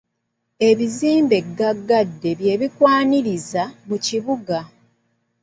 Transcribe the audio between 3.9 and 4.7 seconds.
kibuga.